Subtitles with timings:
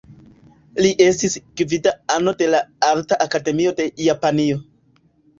[0.83, 4.57] Li estis gvida ano de la Arta Akademio de Japanio.